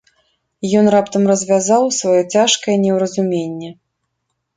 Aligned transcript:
Ён 0.79 0.85
раптам 0.95 1.23
развязаў 1.31 1.83
сваё 1.99 2.15
цяжкае 2.37 2.75
неўразуменне. 2.87 3.69